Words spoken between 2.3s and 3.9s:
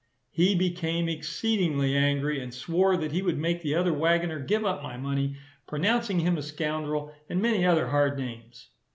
and swore that he would make the